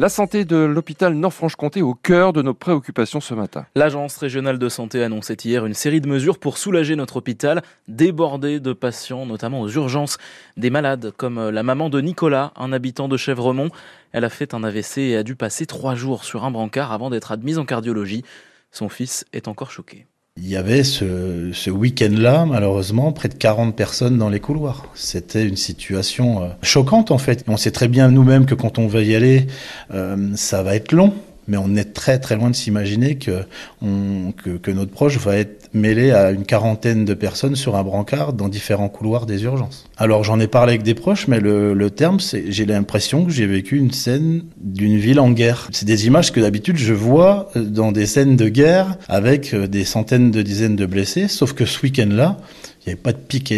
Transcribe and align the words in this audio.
La 0.00 0.08
santé 0.08 0.46
de 0.46 0.56
l'hôpital 0.56 1.12
Nord-Franche-Comté 1.12 1.82
au 1.82 1.92
cœur 1.92 2.32
de 2.32 2.40
nos 2.40 2.54
préoccupations 2.54 3.20
ce 3.20 3.34
matin. 3.34 3.66
L'agence 3.74 4.16
régionale 4.16 4.58
de 4.58 4.70
santé 4.70 5.04
annonçait 5.04 5.36
hier 5.44 5.66
une 5.66 5.74
série 5.74 6.00
de 6.00 6.08
mesures 6.08 6.38
pour 6.38 6.56
soulager 6.56 6.96
notre 6.96 7.16
hôpital, 7.16 7.60
débordé 7.86 8.60
de 8.60 8.72
patients, 8.72 9.26
notamment 9.26 9.60
aux 9.60 9.68
urgences. 9.68 10.16
Des 10.56 10.70
malades 10.70 11.12
comme 11.18 11.50
la 11.50 11.62
maman 11.62 11.90
de 11.90 12.00
Nicolas, 12.00 12.54
un 12.56 12.72
habitant 12.72 13.08
de 13.08 13.18
Chèvremont. 13.18 13.68
Elle 14.12 14.24
a 14.24 14.30
fait 14.30 14.54
un 14.54 14.64
AVC 14.64 15.00
et 15.00 15.16
a 15.18 15.22
dû 15.22 15.36
passer 15.36 15.66
trois 15.66 15.94
jours 15.94 16.24
sur 16.24 16.46
un 16.46 16.50
brancard 16.50 16.92
avant 16.92 17.10
d'être 17.10 17.30
admise 17.30 17.58
en 17.58 17.66
cardiologie. 17.66 18.24
Son 18.70 18.88
fils 18.88 19.26
est 19.34 19.48
encore 19.48 19.70
choqué. 19.70 20.06
Il 20.36 20.48
y 20.48 20.56
avait 20.56 20.84
ce, 20.84 21.50
ce 21.52 21.70
week-end-là, 21.70 22.46
malheureusement, 22.46 23.12
près 23.12 23.28
de 23.28 23.34
40 23.34 23.76
personnes 23.76 24.16
dans 24.16 24.28
les 24.28 24.40
couloirs. 24.40 24.86
C'était 24.94 25.46
une 25.46 25.56
situation 25.56 26.42
euh, 26.42 26.48
choquante, 26.62 27.10
en 27.10 27.18
fait. 27.18 27.44
On 27.48 27.56
sait 27.56 27.72
très 27.72 27.88
bien 27.88 28.10
nous-mêmes 28.10 28.46
que 28.46 28.54
quand 28.54 28.78
on 28.78 28.86
va 28.86 29.02
y 29.02 29.14
aller, 29.14 29.48
euh, 29.92 30.30
ça 30.36 30.62
va 30.62 30.76
être 30.76 30.92
long 30.92 31.12
mais 31.50 31.56
on 31.56 31.74
est 31.74 31.92
très 31.92 32.20
très 32.20 32.36
loin 32.36 32.48
de 32.48 32.54
s'imaginer 32.54 33.16
que, 33.16 33.44
notre 33.82 34.90
proche 34.92 35.18
va 35.18 35.36
être 35.36 35.68
mêlé 35.74 36.12
à 36.12 36.30
une 36.30 36.44
quarantaine 36.44 37.04
de 37.04 37.14
personnes 37.14 37.56
sur 37.56 37.76
un 37.76 37.82
brancard 37.82 38.32
dans 38.32 38.48
différents 38.48 38.88
couloirs 38.88 39.26
des 39.26 39.42
urgences. 39.42 39.86
Alors 39.98 40.22
j'en 40.24 40.38
ai 40.38 40.46
parlé 40.46 40.74
avec 40.74 40.84
des 40.84 40.94
proches, 40.94 41.26
mais 41.28 41.40
le, 41.40 41.74
le 41.74 41.90
terme, 41.90 42.20
c'est 42.20 42.50
j'ai 42.50 42.66
l'impression 42.66 43.24
que 43.24 43.32
j'ai 43.32 43.46
vécu 43.46 43.76
une 43.76 43.90
scène 43.90 44.44
d'une 44.60 44.96
ville 44.96 45.20
en 45.20 45.30
guerre. 45.30 45.68
C'est 45.72 45.86
des 45.86 46.06
images 46.06 46.32
que 46.32 46.40
d'habitude 46.40 46.76
je 46.76 46.94
vois 46.94 47.50
dans 47.56 47.90
des 47.90 48.06
scènes 48.06 48.36
de 48.36 48.48
guerre 48.48 48.96
avec 49.08 49.52
euh, 49.52 49.66
des 49.66 49.84
centaines 49.84 50.30
de 50.30 50.42
dizaines 50.42 50.76
de 50.76 50.86
blessés, 50.86 51.26
sauf 51.26 51.52
que 51.52 51.64
ce 51.64 51.82
week-end-là, 51.82 52.36
il 52.80 52.88
n'y 52.88 52.92
avait 52.92 53.00
pas 53.00 53.12
de 53.12 53.18
pic 53.18 53.52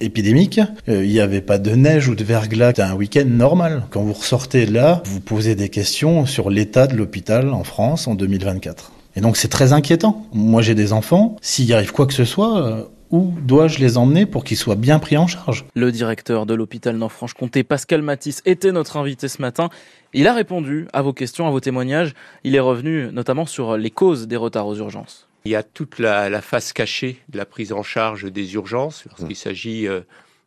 épidémique, 0.00 0.60
euh, 0.88 1.04
il 1.04 1.10
n'y 1.10 1.20
avait 1.20 1.40
pas 1.40 1.58
de 1.58 1.70
neige 1.72 2.08
ou 2.08 2.14
de 2.14 2.24
verglas, 2.24 2.68
c'était 2.68 2.82
un 2.82 2.94
week-end 2.94 3.26
normal. 3.26 3.84
Quand 3.90 4.02
vous 4.02 4.12
ressortez 4.12 4.66
là, 4.66 5.02
vous 5.04 5.20
posez 5.20 5.54
des 5.54 5.68
questions 5.68 6.26
sur 6.26 6.50
l'état 6.50 6.86
de 6.86 6.96
l'hôpital 6.96 7.52
en 7.52 7.64
France 7.64 8.08
en 8.08 8.14
2024. 8.14 8.92
Et 9.16 9.20
donc 9.20 9.36
c'est 9.36 9.48
très 9.48 9.72
inquiétant. 9.72 10.26
Moi 10.32 10.62
j'ai 10.62 10.74
des 10.74 10.92
enfants, 10.92 11.36
s'il 11.42 11.72
arrive 11.72 11.92
quoi 11.92 12.06
que 12.06 12.14
ce 12.14 12.24
soit, 12.24 12.62
euh, 12.62 12.84
où 13.10 13.34
dois-je 13.42 13.78
les 13.78 13.98
emmener 13.98 14.26
pour 14.26 14.44
qu'ils 14.44 14.56
soient 14.56 14.76
bien 14.76 14.98
pris 14.98 15.16
en 15.16 15.26
charge? 15.26 15.64
Le 15.74 15.90
directeur 15.90 16.46
de 16.46 16.54
l'hôpital 16.54 16.96
Nord-Franche-Comté, 16.96 17.64
Pascal 17.64 18.02
Matisse, 18.02 18.42
était 18.46 18.72
notre 18.72 18.96
invité 18.96 19.28
ce 19.28 19.42
matin. 19.42 19.68
Il 20.12 20.28
a 20.28 20.32
répondu 20.32 20.86
à 20.92 21.02
vos 21.02 21.12
questions, 21.12 21.46
à 21.46 21.50
vos 21.50 21.60
témoignages. 21.60 22.14
Il 22.44 22.54
est 22.54 22.60
revenu 22.60 23.08
notamment 23.12 23.46
sur 23.46 23.76
les 23.76 23.90
causes 23.90 24.28
des 24.28 24.36
retards 24.36 24.66
aux 24.66 24.76
urgences. 24.76 25.28
Il 25.44 25.52
y 25.52 25.56
a 25.56 25.62
toute 25.62 25.98
la, 25.98 26.28
la, 26.28 26.40
face 26.42 26.72
cachée 26.72 27.18
de 27.30 27.38
la 27.38 27.46
prise 27.46 27.72
en 27.72 27.82
charge 27.82 28.30
des 28.30 28.54
urgences 28.54 29.04
lorsqu'il 29.06 29.30
mmh. 29.30 29.34
s'agit 29.34 29.88
euh, 29.88 30.00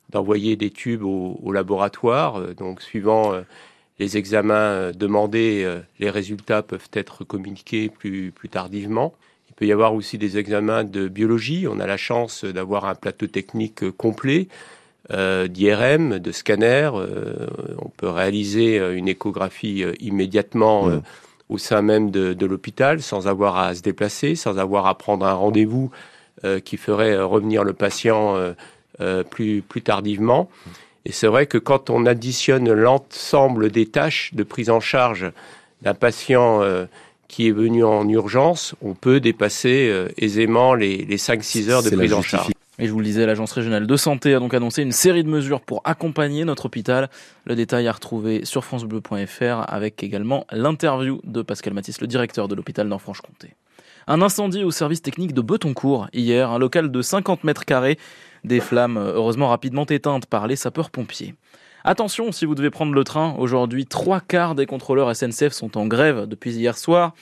d'envoyer 0.09 0.56
des 0.56 0.69
tubes 0.69 1.03
au, 1.03 1.39
au 1.41 1.52
laboratoire. 1.52 2.38
Euh, 2.38 2.53
donc, 2.53 2.81
suivant 2.81 3.34
euh, 3.34 3.41
les 4.00 4.17
examens 4.17 4.91
demandés, 4.91 5.81
les 6.00 6.09
résultats 6.09 6.64
peuvent 6.64 6.89
être 6.94 7.23
communiqués 7.23 7.89
plus, 7.89 8.31
plus 8.31 8.50
tardivement. 8.50 9.14
Il 9.53 9.55
peut 9.55 9.65
y 9.65 9.71
avoir 9.71 9.93
aussi 9.93 10.17
des 10.17 10.37
examens 10.37 10.83
de 10.83 11.07
biologie. 11.07 11.67
On 11.69 11.79
a 11.79 11.87
la 11.87 11.97
chance 11.97 12.43
d'avoir 12.43 12.85
un 12.85 12.95
plateau 12.95 13.27
technique 13.27 13.89
complet 13.91 14.47
euh, 15.11 15.47
d'IRM, 15.47 16.19
de 16.19 16.31
scanner. 16.31 16.89
on 16.93 17.89
peut 17.89 18.09
réaliser 18.09 18.77
une 18.77 19.07
échographie 19.07 19.83
immédiatement. 19.99 20.89
Au 21.49 21.57
sein 21.57 21.81
même 21.81 22.09
de, 22.09 22.33
de 22.33 22.45
l'hôpital, 22.45 23.01
sans 23.01 23.27
avoir 23.27 23.57
à 23.57 23.75
se 23.75 23.81
déplacer, 23.81 24.33
sans 24.35 24.57
avoir 24.57 24.87
à 24.87 24.97
prendre 24.97 25.25
un 25.25 25.33
rendez-vous 25.33 25.91
euh, 26.45 26.59
qui 26.59 26.75
ferait 26.75 27.13
euh, 27.13 27.25
revenir 27.25 27.63
le 27.63 27.71
patient 27.71 28.35
euh, 28.35 28.51
euh, 28.99 29.23
plus, 29.23 29.61
plus 29.61 29.81
tardivement. 29.81 30.49
Et 31.05 31.13
c'est 31.13 31.27
vrai 31.27 31.45
que 31.45 31.57
quand 31.57 31.89
on 31.89 32.05
additionne 32.05 32.69
l'ensemble 32.73 33.71
des 33.71 33.85
tâches 33.85 34.33
de 34.33 34.43
prise 34.43 34.69
en 34.69 34.81
charge 34.81 35.31
d'un 35.83 35.93
patient 35.93 36.61
euh, 36.61 36.85
qui 37.27 37.47
est 37.47 37.52
venu 37.52 37.83
en 37.83 38.07
urgence, 38.07 38.75
on 38.81 38.93
peut 38.93 39.19
dépasser 39.19 39.89
euh, 39.89 40.09
aisément 40.17 40.75
les, 40.75 40.97
les 40.97 41.17
5-6 41.17 41.69
heures 41.69 41.83
de 41.83 41.89
prise 41.89 42.13
en 42.13 42.21
charge. 42.21 42.49
Et 42.79 42.88
je 42.88 42.91
vous 42.91 42.99
le 42.99 43.05
disais, 43.05 43.25
l'Agence 43.28 43.51
régionale 43.51 43.85
de 43.85 43.95
santé 43.95 44.34
a 44.34 44.39
donc 44.39 44.53
annoncé 44.56 44.81
une 44.81 44.91
série 44.91 45.23
de 45.23 45.29
mesures 45.29 45.61
pour 45.61 45.81
accompagner 45.85 46.44
notre 46.44 46.66
hôpital. 46.66 47.09
Le 47.45 47.56
détail 47.56 47.88
à 47.88 47.91
retrouver 47.91 48.45
sur 48.45 48.66
francebleu.fr 48.66 49.72
avec 49.72 50.01
également 50.01 50.47
l'interview 50.51 51.22
de 51.23 51.44
Pascal 51.44 51.73
Matisse, 51.73 52.01
le 52.01 52.07
directeur 52.07 52.47
de 52.47 52.56
l'hôpital 52.56 52.88
Nord-Franche-Comté. 52.88 53.50
Un 54.07 54.23
incendie 54.23 54.63
au 54.63 54.72
service 54.72 55.03
technique 55.03 55.34
de 55.34 55.41
Betoncourt 55.41 56.07
hier, 56.13 56.50
un 56.50 56.57
local 56.57 56.91
de 56.91 57.01
50 57.01 57.44
mètres 57.44 57.63
carrés, 57.63 58.00
des 58.44 58.59
flammes 58.59 58.97
heureusement 58.97 59.50
rapidement 59.50 59.85
éteintes 59.85 60.25
par 60.25 60.47
les 60.47 60.55
sapeurs-pompiers. 60.55 61.35
Attention 61.85 62.31
si 62.31 62.45
vous 62.45 62.55
devez 62.55 62.69
prendre 62.69 62.94
le 62.94 63.03
train, 63.03 63.35
aujourd'hui 63.38 63.85
trois 63.85 64.21
quarts 64.21 64.55
des 64.55 64.66
contrôleurs 64.66 65.13
SNCF 65.13 65.51
sont 65.51 65.77
en 65.77 65.85
grève 65.85 66.27
depuis 66.27 66.53
hier 66.53 66.77
soir. 66.77 67.13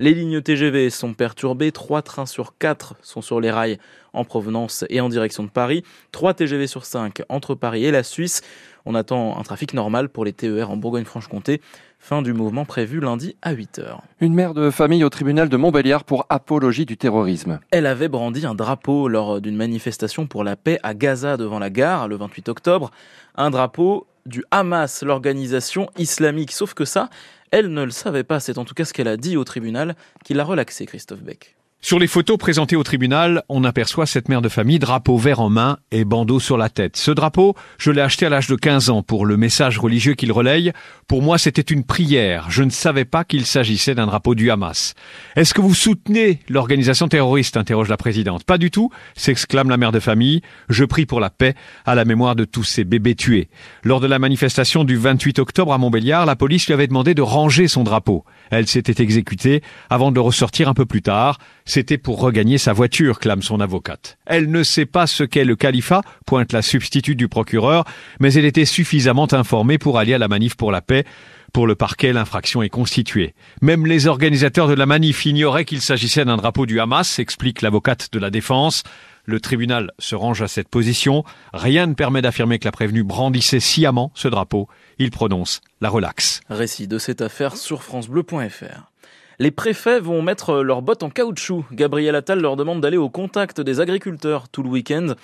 Les 0.00 0.12
lignes 0.12 0.40
TGV 0.40 0.90
sont 0.90 1.14
perturbées, 1.14 1.70
3 1.70 2.02
trains 2.02 2.26
sur 2.26 2.58
4 2.58 2.96
sont 3.00 3.22
sur 3.22 3.40
les 3.40 3.52
rails 3.52 3.78
en 4.12 4.24
provenance 4.24 4.84
et 4.90 5.00
en 5.00 5.08
direction 5.08 5.44
de 5.44 5.48
Paris, 5.48 5.84
3 6.10 6.34
TGV 6.34 6.66
sur 6.66 6.84
5 6.84 7.22
entre 7.28 7.54
Paris 7.54 7.84
et 7.84 7.92
la 7.92 8.02
Suisse. 8.02 8.42
On 8.86 8.96
attend 8.96 9.38
un 9.38 9.42
trafic 9.44 9.72
normal 9.72 10.08
pour 10.08 10.24
les 10.24 10.32
TER 10.32 10.68
en 10.68 10.76
Bourgogne-Franche-Comté. 10.76 11.60
Fin 12.00 12.22
du 12.22 12.32
mouvement 12.32 12.64
prévu 12.64 12.98
lundi 12.98 13.36
à 13.40 13.54
8h. 13.54 13.98
Une 14.20 14.34
mère 14.34 14.52
de 14.52 14.70
famille 14.70 15.04
au 15.04 15.08
tribunal 15.08 15.48
de 15.48 15.56
Montbéliard 15.56 16.02
pour 16.02 16.26
apologie 16.28 16.86
du 16.86 16.96
terrorisme. 16.96 17.60
Elle 17.70 17.86
avait 17.86 18.08
brandi 18.08 18.44
un 18.44 18.54
drapeau 18.54 19.06
lors 19.06 19.40
d'une 19.40 19.56
manifestation 19.56 20.26
pour 20.26 20.42
la 20.42 20.56
paix 20.56 20.80
à 20.82 20.92
Gaza 20.92 21.36
devant 21.36 21.60
la 21.60 21.70
gare 21.70 22.08
le 22.08 22.16
28 22.16 22.48
octobre. 22.48 22.90
Un 23.36 23.50
drapeau 23.50 24.06
du 24.26 24.44
Hamas, 24.50 25.02
l'organisation 25.02 25.88
islamique. 25.96 26.52
Sauf 26.52 26.74
que 26.74 26.84
ça, 26.84 27.10
elle 27.54 27.72
ne 27.72 27.84
le 27.84 27.92
savait 27.92 28.24
pas, 28.24 28.40
c'est 28.40 28.58
en 28.58 28.64
tout 28.64 28.74
cas 28.74 28.84
ce 28.84 28.92
qu'elle 28.92 29.06
a 29.06 29.16
dit 29.16 29.36
au 29.36 29.44
tribunal, 29.44 29.94
qui 30.24 30.34
l'a 30.34 30.42
relaxé, 30.42 30.86
Christophe 30.86 31.22
Beck. 31.22 31.54
Sur 31.84 31.98
les 31.98 32.06
photos 32.06 32.38
présentées 32.38 32.76
au 32.76 32.82
tribunal, 32.82 33.42
on 33.50 33.62
aperçoit 33.62 34.06
cette 34.06 34.30
mère 34.30 34.40
de 34.40 34.48
famille, 34.48 34.78
drapeau 34.78 35.18
vert 35.18 35.40
en 35.40 35.50
main 35.50 35.76
et 35.90 36.06
bandeau 36.06 36.40
sur 36.40 36.56
la 36.56 36.70
tête. 36.70 36.96
Ce 36.96 37.10
drapeau, 37.10 37.54
je 37.76 37.90
l'ai 37.90 38.00
acheté 38.00 38.24
à 38.24 38.30
l'âge 38.30 38.46
de 38.46 38.56
15 38.56 38.88
ans 38.88 39.02
pour 39.02 39.26
le 39.26 39.36
message 39.36 39.78
religieux 39.78 40.14
qu'il 40.14 40.32
relaye. 40.32 40.72
Pour 41.08 41.20
moi, 41.20 41.36
c'était 41.36 41.60
une 41.60 41.84
prière. 41.84 42.46
Je 42.48 42.62
ne 42.62 42.70
savais 42.70 43.04
pas 43.04 43.22
qu'il 43.24 43.44
s'agissait 43.44 43.94
d'un 43.94 44.06
drapeau 44.06 44.34
du 44.34 44.50
Hamas. 44.50 44.94
Est-ce 45.36 45.52
que 45.52 45.60
vous 45.60 45.74
soutenez 45.74 46.40
l'organisation 46.48 47.06
terroriste? 47.06 47.58
interroge 47.58 47.90
la 47.90 47.98
présidente. 47.98 48.44
Pas 48.44 48.56
du 48.56 48.70
tout, 48.70 48.88
s'exclame 49.14 49.68
la 49.68 49.76
mère 49.76 49.92
de 49.92 50.00
famille. 50.00 50.40
Je 50.70 50.86
prie 50.86 51.04
pour 51.04 51.20
la 51.20 51.28
paix 51.28 51.54
à 51.84 51.94
la 51.94 52.06
mémoire 52.06 52.34
de 52.34 52.46
tous 52.46 52.64
ces 52.64 52.84
bébés 52.84 53.14
tués. 53.14 53.50
Lors 53.82 54.00
de 54.00 54.06
la 54.06 54.18
manifestation 54.18 54.84
du 54.84 54.96
28 54.96 55.38
octobre 55.38 55.74
à 55.74 55.76
Montbéliard, 55.76 56.24
la 56.24 56.34
police 56.34 56.66
lui 56.66 56.72
avait 56.72 56.86
demandé 56.86 57.12
de 57.12 57.20
ranger 57.20 57.68
son 57.68 57.84
drapeau. 57.84 58.24
Elle 58.50 58.68
s'était 58.68 59.02
exécutée 59.02 59.62
avant 59.90 60.10
de 60.10 60.14
le 60.14 60.22
ressortir 60.22 60.70
un 60.70 60.74
peu 60.74 60.86
plus 60.86 61.02
tard. 61.02 61.38
C'était 61.74 61.98
pour 61.98 62.20
regagner 62.20 62.56
sa 62.56 62.72
voiture, 62.72 63.18
clame 63.18 63.42
son 63.42 63.58
avocate. 63.58 64.16
Elle 64.26 64.48
ne 64.48 64.62
sait 64.62 64.86
pas 64.86 65.08
ce 65.08 65.24
qu'est 65.24 65.44
le 65.44 65.56
califat, 65.56 66.02
pointe 66.24 66.52
la 66.52 66.62
substitute 66.62 67.18
du 67.18 67.26
procureur, 67.26 67.84
mais 68.20 68.32
elle 68.34 68.44
était 68.44 68.64
suffisamment 68.64 69.26
informée 69.32 69.76
pour 69.76 69.98
aller 69.98 70.14
à 70.14 70.18
la 70.18 70.28
manif 70.28 70.54
pour 70.54 70.70
la 70.70 70.82
paix. 70.82 71.04
Pour 71.52 71.66
le 71.66 71.74
parquet, 71.74 72.12
l'infraction 72.12 72.62
est 72.62 72.68
constituée. 72.68 73.34
Même 73.60 73.86
les 73.86 74.06
organisateurs 74.06 74.68
de 74.68 74.74
la 74.74 74.86
manif 74.86 75.26
ignoraient 75.26 75.64
qu'il 75.64 75.80
s'agissait 75.80 76.24
d'un 76.24 76.36
drapeau 76.36 76.64
du 76.64 76.78
Hamas, 76.78 77.18
explique 77.18 77.60
l'avocate 77.60 78.08
de 78.12 78.20
la 78.20 78.30
défense. 78.30 78.84
Le 79.24 79.40
tribunal 79.40 79.90
se 79.98 80.14
range 80.14 80.42
à 80.42 80.46
cette 80.46 80.68
position. 80.68 81.24
Rien 81.52 81.88
ne 81.88 81.94
permet 81.94 82.22
d'affirmer 82.22 82.60
que 82.60 82.66
la 82.66 82.72
prévenue 82.72 83.02
brandissait 83.02 83.58
sciemment 83.58 84.12
ce 84.14 84.28
drapeau. 84.28 84.68
Il 85.00 85.10
prononce 85.10 85.60
la 85.80 85.88
relaxe. 85.88 86.40
Récit 86.48 86.86
de 86.86 86.98
cette 86.98 87.20
affaire 87.20 87.56
sur 87.56 87.82
francebleu.fr. 87.82 88.92
Les 89.40 89.50
préfets 89.50 89.98
vont 89.98 90.22
mettre 90.22 90.62
leurs 90.62 90.82
bottes 90.82 91.02
en 91.02 91.10
caoutchouc. 91.10 91.64
Gabriel 91.72 92.14
Attal 92.14 92.40
leur 92.40 92.56
demande 92.56 92.80
d'aller 92.80 92.96
au 92.96 93.10
contact 93.10 93.60
des 93.60 93.80
agriculteurs 93.80 94.48
tout 94.48 94.62
le 94.62 94.68
week-end. 94.68 95.14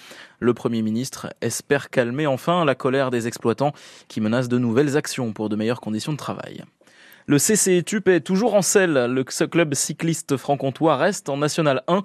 Le 0.40 0.52
Premier 0.52 0.82
ministre 0.82 1.28
espère 1.40 1.90
calmer 1.90 2.26
enfin 2.26 2.64
la 2.64 2.74
colère 2.74 3.10
des 3.10 3.28
exploitants 3.28 3.72
qui 4.08 4.20
menacent 4.20 4.48
de 4.48 4.58
nouvelles 4.58 4.96
actions 4.96 5.32
pour 5.32 5.48
de 5.48 5.54
meilleures 5.54 5.80
conditions 5.80 6.12
de 6.12 6.16
travail. 6.16 6.64
Le 7.26 7.36
CCE 7.36 7.84
TUP 7.84 8.08
est 8.08 8.20
toujours 8.20 8.54
en 8.54 8.62
selle. 8.62 9.06
Le 9.06 9.24
club 9.24 9.74
cycliste 9.74 10.36
franc-comtois 10.36 10.96
reste 10.96 11.28
en 11.28 11.36
National 11.36 11.82
1. 11.86 12.02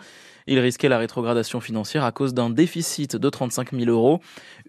Il 0.48 0.60
risquait 0.60 0.90
la 0.90 1.00
rétrogradation 1.00 1.60
financière 1.60 2.04
à 2.04 2.12
cause 2.12 2.36
d'un 2.36 2.52
déficit 2.52 3.16
de 3.16 3.30
35 3.30 3.72
000 3.72 3.90
euros. 3.90 4.20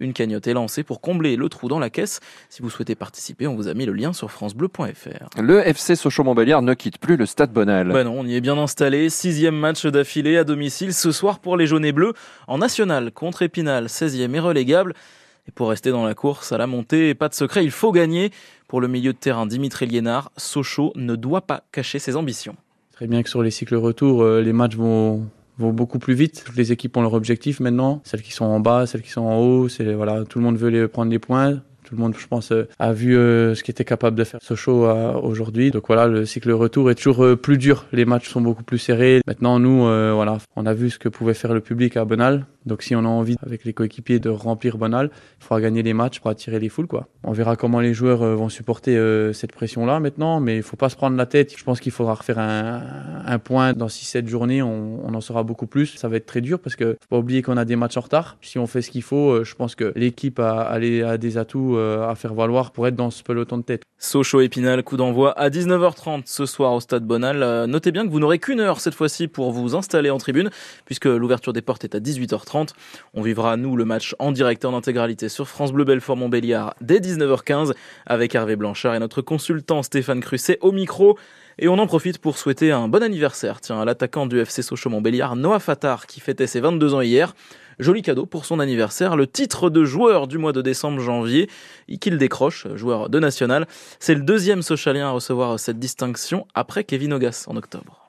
Une 0.01 0.15
cagnotte 0.15 0.47
est 0.47 0.55
lancée 0.55 0.83
pour 0.83 1.03
combler 1.03 1.37
le 1.37 1.51
trou 1.51 1.69
dans 1.69 1.79
la 1.79 1.91
caisse. 1.91 2.21
Si 2.49 2.63
vous 2.63 2.71
souhaitez 2.71 2.95
participer, 2.95 3.47
on 3.47 3.55
vous 3.55 3.69
a 3.69 3.75
mis 3.75 3.85
le 3.85 3.93
lien 3.93 4.15
sur 4.15 4.31
francebleu.fr. 4.31 5.39
Le 5.39 5.67
FC 5.67 5.95
Sochaux-Montbéliard 5.95 6.63
ne 6.63 6.73
quitte 6.73 6.99
plus 6.99 7.19
le 7.19 7.27
stade 7.27 7.53
Bonal. 7.53 7.93
Ben 7.93 8.05
non, 8.05 8.21
on 8.21 8.27
y 8.27 8.37
est 8.37 8.41
bien 8.41 8.57
installé. 8.57 9.11
Sixième 9.11 9.57
match 9.57 9.85
d'affilée 9.85 10.39
à 10.39 10.45
domicile 10.45 10.95
ce 10.95 11.13
soir 11.13 11.41
pour 11.41 11.59
les 11.59 11.67
jaunes 11.67 11.85
et 11.85 11.93
bleus 11.93 12.15
en 12.47 12.57
national 12.57 13.13
contre 13.13 13.43
Épinal, 13.43 13.87
16e 13.87 14.35
et 14.35 14.41
relégable. 14.41 14.95
Et 15.49 15.53
pour 15.53 15.69
rester 15.69 15.91
dans 15.91 16.05
la 16.05 16.15
course 16.15 16.53
à 16.53 16.59
la 16.59 16.67
montée, 16.67 17.15
pas 17.15 17.29
de 17.29 17.35
secret, 17.35 17.65
il 17.65 17.71
faut 17.71 17.93
gagner. 17.93 18.31
Pour 18.67 18.81
le 18.81 18.89
milieu 18.89 19.13
de 19.13 19.19
terrain 19.19 19.47
Dimitri 19.47 19.87
Liénard, 19.87 20.33
Sochaux 20.37 20.93
ne 20.97 21.15
doit 21.15 21.43
pas 21.43 21.63
cacher 21.71 22.01
ses 22.01 22.17
ambitions. 22.17 22.57
Très 22.91 23.07
bien 23.07 23.23
que 23.23 23.29
sur 23.29 23.43
les 23.43 23.53
cycles 23.53 23.77
retour, 23.77 24.23
euh, 24.23 24.41
les 24.41 24.53
matchs 24.53 24.75
vont, 24.75 25.29
beaucoup 25.59 26.01
plus 26.01 26.15
vite. 26.15 26.43
Toutes 26.45 26.57
les 26.57 26.73
équipes 26.73 26.97
ont 26.97 27.03
leur 27.03 27.15
objectif 27.15 27.61
maintenant. 27.61 28.01
Celles 28.05 28.23
qui 28.23 28.33
sont 28.33 28.45
en 28.45 28.59
bas, 28.59 28.87
celles 28.87 29.03
qui 29.03 29.11
sont 29.11 29.23
en 29.23 29.39
haut, 29.39 29.69
c'est 29.69 29.93
voilà, 29.95 30.25
tout 30.25 30.39
le 30.39 30.45
monde 30.45 30.57
veut 30.57 30.71
les 30.71 30.89
prendre 30.89 31.11
des 31.11 31.19
points. 31.21 31.63
Tout 31.85 31.95
le 31.95 32.01
monde, 32.01 32.15
je 32.19 32.27
pense, 32.27 32.51
euh, 32.51 32.67
a 32.81 32.93
vu 32.93 33.17
euh, 33.17 33.55
ce 33.55 33.63
qu'était 33.63 33.85
capable 33.85 34.17
de 34.17 34.25
faire 34.25 34.41
Sochaux 34.43 34.89
aujourd'hui. 35.23 35.71
Donc 35.71 35.85
voilà, 35.87 36.09
le 36.09 36.27
cycle 36.27 36.51
retour 36.51 36.91
est 36.91 36.97
toujours 36.97 37.39
plus 37.41 37.59
dur. 37.59 37.87
Les 37.93 38.05
matchs 38.05 38.29
sont 38.29 38.41
beaucoup 38.41 38.65
plus 38.65 38.79
serrés. 38.79 39.21
Maintenant, 39.27 39.61
nous, 39.61 39.83
voilà, 39.83 40.39
on 40.57 40.67
a 40.67 40.75
vu 40.75 40.91
ce 40.91 40.99
que 40.99 41.09
pouvait 41.09 41.35
faire 41.35 41.55
le 41.55 41.61
public 41.61 41.97
à 41.97 42.05
Bonal. 42.05 42.47
Donc 42.67 42.83
si 42.83 42.95
on 42.95 43.01
a 43.01 43.09
envie, 43.09 43.37
avec 43.45 43.65
les 43.65 43.73
coéquipiers, 43.73 44.19
de 44.19 44.29
remplir 44.29 44.79
Bonal, 44.79 45.11
il 45.41 45.45
faudra 45.45 45.61
gagner 45.61 45.83
les 45.83 45.95
matchs 45.95 46.21
pour 46.21 46.31
attirer 46.31 46.59
les 46.59 46.69
foules. 46.69 46.87
Quoi. 46.87 47.09
On 47.23 47.33
verra 47.33 47.57
comment 47.57 47.81
les 47.81 47.95
joueurs 47.95 48.19
vont 48.37 48.49
supporter 48.49 48.97
cette 49.33 49.53
pression-là 49.53 50.01
maintenant, 50.01 50.41
mais 50.41 50.57
il 50.57 50.63
faut 50.63 50.77
pas 50.77 50.89
se 50.89 50.97
prendre 50.97 51.17
la 51.17 51.27
tête. 51.27 51.57
Je 51.57 51.65
pense 51.65 51.81
qu'il 51.81 51.93
faudra 51.93 52.15
refaire 52.15 52.39
un, 52.39 53.39
point 53.39 53.73
dans 53.73 53.87
6-7 53.87 54.27
journées. 54.27 54.63
On, 54.63 55.15
en 55.15 55.21
saura 55.21 55.43
beaucoup 55.43 55.67
plus. 55.67 55.97
Ça 55.97 56.09
va 56.09 56.17
être 56.17 56.27
très 56.27 56.41
dur 56.41 56.59
parce 56.59 56.77
que 56.77 56.97
faut 57.01 57.09
pas 57.09 57.19
oublier 57.19 57.43
qu'on 57.43 57.57
a 57.57 57.65
des 57.65 57.77
matchs 57.77 57.97
en 57.97 58.01
retard. 58.01 58.37
Si 58.43 58.59
on 58.59 58.67
fait 58.67 58.83
ce 58.83 58.91
qu'il 58.91 59.03
faut, 59.03 59.45
je 59.45 59.55
pense 59.55 59.75
que 59.75 59.93
l'équipe 59.97 60.39
a, 60.39 60.79
des 60.79 61.39
atouts 61.39 61.77
euh, 61.77 62.09
à 62.09 62.15
faire 62.15 62.35
valoir 62.35 62.73
pour 62.73 62.87
être 62.87 62.97
dans 62.97 63.11
ce 63.11 63.23
peloton 63.23 63.59
de 63.59 63.63
tête. 63.63 63.83
Sochaux 63.99 64.41
Épinal, 64.41 64.83
coup 64.83 64.97
d'envoi 64.97 65.33
à 65.39 65.49
19h30 65.49 66.23
ce 66.27 66.47
soir 66.47 66.73
au 66.73 66.81
Stade 66.81 67.05
Bonal. 67.05 67.43
Euh, 67.43 67.67
notez 67.67 67.93
bien 67.93 68.07
que 68.07 68.11
vous 68.11 68.21
n'aurez 68.21 68.39
qu'une 68.39 68.61
heure 68.61 68.81
cette 68.81 68.95
fois-ci 68.95 69.29
pour 69.29 69.53
vous 69.53 69.75
installer 69.75 70.11
en 70.11 70.19
tribune, 70.19 70.51
puisque 70.85 71.07
l'ouverture 71.07 71.53
des 71.53 71.63
portes 71.63 71.85
est 71.85 71.95
à 71.95 72.01
18h30. 72.01 72.56
On 73.15 73.23
vivra, 73.23 73.57
nous, 73.57 73.77
le 73.77 73.85
match 73.85 74.15
en 74.19 74.33
direct 74.33 74.65
en 74.65 74.75
intégralité 74.75 75.29
sur 75.29 75.49
France 75.49 75.73
Bleu 75.73 75.85
Belfort 75.85 76.17
Montbéliard 76.17 76.75
dès 76.81 76.99
19h15 76.99 77.73
avec 78.07 78.35
Hervé 78.35 78.57
Blanchard 78.57 78.95
et 78.95 78.99
notre 78.99 79.23
consultant 79.23 79.83
Stéphane 79.83 80.21
Crusset 80.21 80.59
au 80.61 80.73
micro. 80.73 81.19
Et 81.59 81.69
on 81.69 81.79
en 81.79 81.87
profite 81.87 82.19
pour 82.19 82.37
souhaiter 82.37 82.71
un 82.71 82.87
bon 82.87 83.03
anniversaire, 83.03 83.61
tiens, 83.61 83.81
à 83.81 83.85
l'attaquant 83.85 84.27
du 84.27 84.39
FC 84.39 84.63
Sochaux 84.63 84.91
Montbéliard, 84.91 85.37
Noah 85.37 85.59
Fatar, 85.59 86.07
qui 86.07 86.21
fêtait 86.21 86.47
ses 86.47 86.61
22 86.61 86.95
ans 86.95 87.01
hier. 87.01 87.35
Joli 87.79 88.03
cadeau 88.03 88.27
pour 88.27 88.45
son 88.45 88.59
anniversaire, 88.61 89.17
le 89.17 89.27
titre 89.27 89.69
de 89.71 89.85
joueur 89.85 90.29
du 90.29 90.39
mois 90.39 90.53
de 90.53 90.63
décembre-janvier, 90.63 91.49
qu'il 92.01 92.19
décroche, 92.19 92.67
joueur 92.75 93.11
de 93.11 93.19
national. 93.19 93.67
C'est 94.01 94.15
le 94.15 94.23
deuxième 94.23 94.63
socialien 94.63 95.09
à 95.09 95.11
recevoir 95.11 95.59
cette 95.59 95.79
distinction 95.79 96.47
après 96.55 96.85
Kevin 96.85 97.13
Ogas 97.15 97.45
en 97.49 97.57
octobre. 97.57 98.03